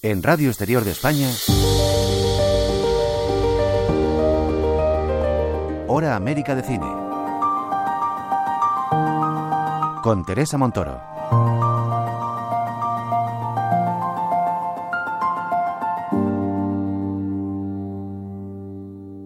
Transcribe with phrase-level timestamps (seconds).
[0.00, 1.28] En Radio Exterior de España.
[5.88, 6.86] Hora América de Cine.
[10.00, 11.00] Con Teresa Montoro.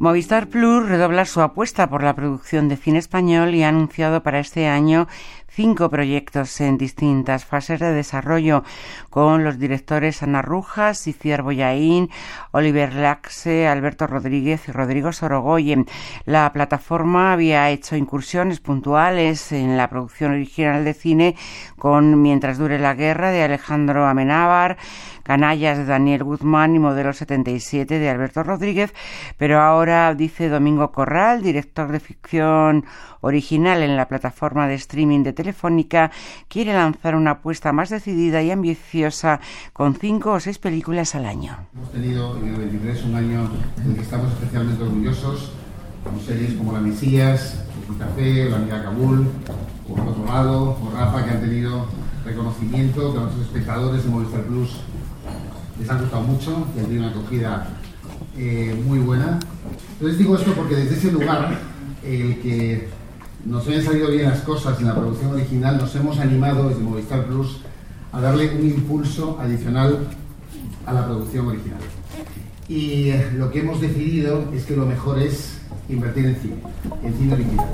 [0.00, 4.40] Movistar Plus redobla su apuesta por la producción de cine español y ha anunciado para
[4.40, 5.08] este año
[5.48, 8.62] cinco proyectos en distintas fases de desarrollo
[9.10, 12.10] con los directores Ana Rujas, Iciar Boyaín,
[12.52, 15.86] Oliver Laxe, Alberto Rodríguez y Rodrigo Sorogoyen.
[16.24, 21.36] La plataforma había hecho incursiones puntuales en la producción original de cine
[21.78, 24.76] con Mientras dure la guerra de Alejandro Amenábar,
[25.22, 28.94] Canallas de Daniel Guzmán y Modelo 77 de Alberto Rodríguez,
[29.36, 32.84] pero ahora dice Domingo Corral, director de ficción
[33.20, 36.10] original en la plataforma de streaming de Telefónica,
[36.48, 39.38] quiere lanzar una apuesta más decidida y ambiciosa
[39.72, 41.56] con cinco o seis películas al año.
[41.76, 43.50] Hemos tenido en el 23 un año
[43.84, 45.52] en el que estamos especialmente orgullosos
[46.02, 49.28] con series como La Mesías, El Café, La Amiga Kabul,
[49.86, 51.86] por otro lado, o Rafa, que han tenido
[52.24, 54.80] reconocimiento, que a nuestros espectadores de Movistar Plus
[55.78, 57.68] les han gustado mucho, que han tenido una acogida
[58.36, 59.38] eh, muy buena.
[59.92, 61.58] Entonces digo esto porque desde ese lugar,
[62.04, 62.88] el que
[63.46, 67.26] nos hayan salido bien las cosas en la producción original, nos hemos animado desde Movistar
[67.26, 67.58] Plus
[68.12, 70.08] a darle un impulso adicional
[70.84, 71.78] a la producción original.
[72.68, 75.58] Y eh, lo que hemos decidido es que lo mejor es
[75.88, 76.56] invertir en cine,
[77.04, 77.66] en cine original.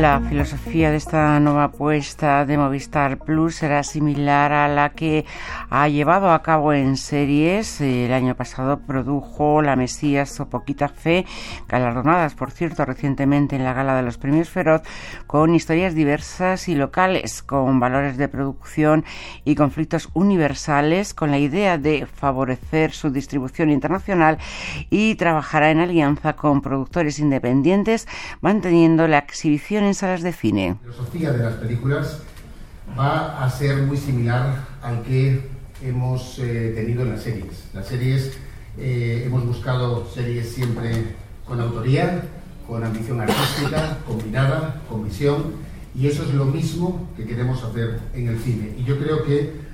[0.00, 5.26] La filosofía de esta nueva apuesta de Movistar Plus será similar a la que
[5.70, 7.80] ha llevado a cabo en series.
[7.80, 11.26] El año pasado produjo La Mesías o Poquita Fe,
[11.66, 14.82] galardonadas, por cierto, recientemente en la gala de los premios Feroz,
[15.26, 19.04] con historias diversas y locales, con valores de producción
[19.44, 24.38] y conflictos universales, con la idea de favorecer su distribución internacional
[24.90, 28.06] y trabajará en alianza con productores independientes,
[28.40, 30.76] manteniendo la exhibición en salas de cine.
[30.84, 32.20] La filosofía de las películas
[32.98, 35.48] va a ser muy similar al que
[35.82, 37.64] hemos eh, tenido en las series.
[37.74, 38.32] Las series
[38.78, 41.16] eh, hemos buscado series siempre
[41.46, 42.22] con autoría,
[42.66, 45.54] con ambición artística, con mirada, con visión,
[45.94, 48.74] y eso es lo mismo que queremos hacer en el cine.
[48.78, 49.68] Y yo creo que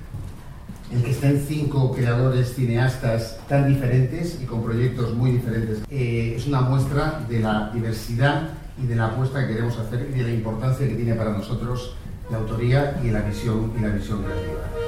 [0.91, 6.47] el que estén cinco creadores cineastas tan diferentes y con proyectos muy diferentes eh, es
[6.47, 8.49] una muestra de la diversidad
[8.81, 11.95] y de la apuesta que queremos hacer y de la importancia que tiene para nosotros
[12.29, 14.84] la autoría y la visión y la visión creativa.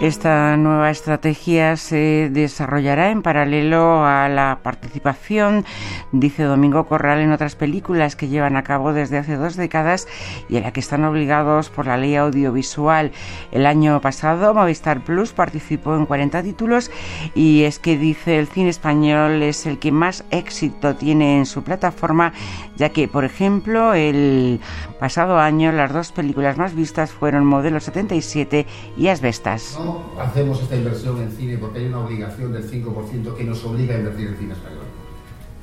[0.00, 5.64] Esta nueva estrategia se desarrollará en paralelo a la participación,
[6.12, 10.06] dice Domingo Corral, en otras películas que llevan a cabo desde hace dos décadas
[10.48, 13.12] y en la que están obligados por la ley audiovisual.
[13.50, 16.90] El año pasado Movistar Plus participó en 40 títulos
[17.34, 21.62] y es que dice el cine español es el que más éxito tiene en su
[21.62, 22.34] plataforma,
[22.76, 24.60] ya que, por ejemplo, el
[24.98, 28.66] pasado año las dos películas más vistas fueron Modelo 77
[28.98, 29.78] y Asbestas
[30.20, 33.98] hacemos esta inversión en cine porque hay una obligación del 5% que nos obliga a
[33.98, 34.84] invertir en cine español.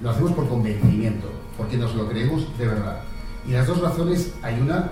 [0.02, 1.28] Lo hacemos por convencimiento,
[1.58, 3.02] porque nos lo creemos de verdad.
[3.48, 4.92] Y las dos razones, hay una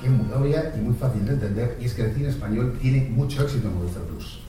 [0.00, 2.78] que es muy obvia y muy fácil de entender, y es que el cine español
[2.80, 4.40] tiene mucho éxito en Movistar Plus.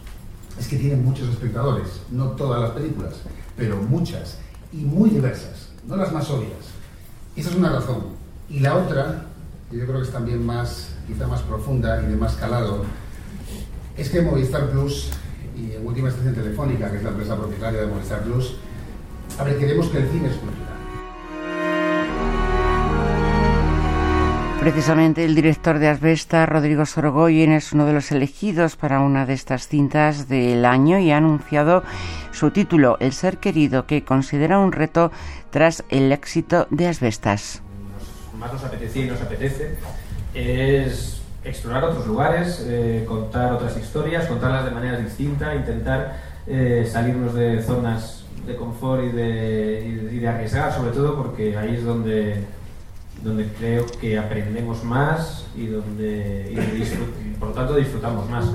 [0.57, 3.15] Es que tiene muchos espectadores, no todas las películas,
[3.57, 4.37] pero muchas,
[4.71, 6.71] y muy diversas, no las más obvias.
[7.35, 8.03] Esa es una razón.
[8.49, 9.25] Y la otra,
[9.69, 12.83] que yo creo que es también más, quizá más profunda y de más calado,
[13.97, 15.09] es que Movistar Plus
[15.55, 18.55] y en última estación telefónica, que es la empresa propietaria de Movistar Plus,
[19.37, 20.71] a ver, queremos que el cine es cultura.
[24.59, 29.33] Precisamente el director de Asbesta, Rodrigo Sorogoyen, es uno de los elegidos para una de
[29.33, 31.83] estas cintas del año y ha anunciado
[32.31, 35.11] su título, El ser querido, que considera un reto
[35.49, 37.63] tras el éxito de Asbestas.
[38.37, 39.77] Más nos apetecía y nos apetece
[40.35, 46.17] es explorar otros lugares, eh, contar otras historias, contarlas de manera distinta, intentar
[46.47, 51.75] eh, salirnos de zonas de confort y de, y de, arriesgar, sobre todo porque ahí
[51.75, 52.43] es donde,
[53.23, 58.45] donde creo que aprendemos más y donde y por lo tanto disfrutamos más.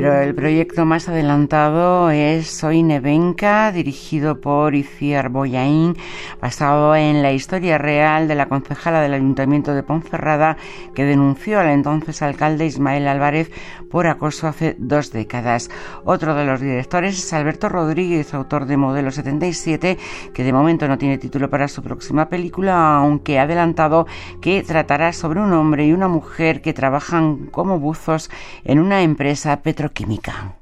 [0.00, 5.94] Pero el proyecto más adelantado es Soy Nevenka, dirigido por Iciar Boyain,
[6.40, 10.56] basado en la historia real de la concejala del Ayuntamiento de Ponferrada
[10.94, 13.50] que denunció al entonces alcalde Ismael Álvarez
[13.90, 15.68] por acoso hace dos décadas.
[16.04, 19.98] Otro de los directores es Alberto Rodríguez, autor de Modelo 77,
[20.32, 24.06] que de momento no tiene título para su próxima película, aunque ha adelantado
[24.40, 28.30] que tratará sobre un hombre y una mujer que trabajan como buzos
[28.64, 29.60] en una empresa
[29.90, 30.54] petroquímica.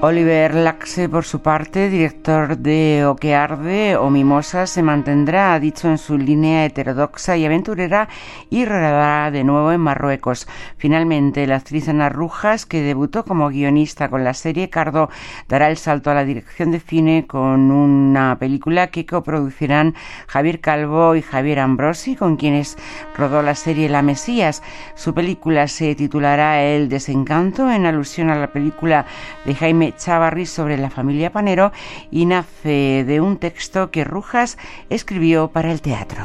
[0.00, 5.58] Oliver Laxe, por su parte, director de O que arde o Mimosa, se mantendrá, ha
[5.58, 8.08] dicho, en su línea heterodoxa y aventurera
[8.48, 10.46] y rodará de nuevo en Marruecos.
[10.76, 15.10] Finalmente, la actriz Ana Rujas, que debutó como guionista con la serie Cardo,
[15.48, 19.96] dará el salto a la dirección de cine con una película que coproducirán
[20.28, 22.76] Javier Calvo y Javier Ambrosi, con quienes
[23.16, 24.62] rodó la serie La Mesías.
[24.94, 29.04] Su película se titulará El desencanto, en alusión a la película
[29.44, 29.56] de
[29.96, 31.72] Chavarri sobre la familia Panero
[32.10, 34.58] y nace de un texto que Rujas
[34.90, 36.24] escribió para el teatro.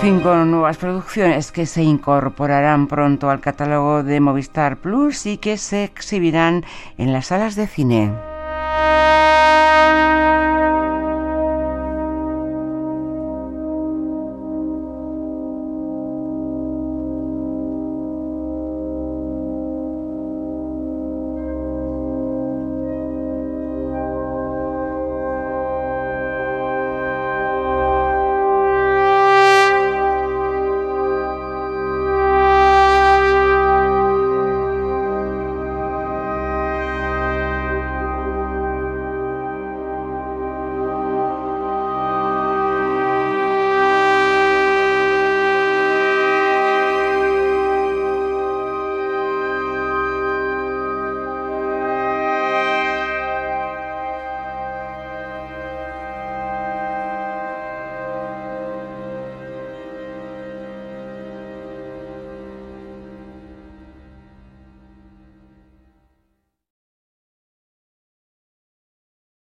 [0.00, 5.84] Cinco nuevas producciones que se incorporarán pronto al catálogo de Movistar Plus y que se
[5.84, 6.64] exhibirán
[6.96, 8.29] en las salas de cine.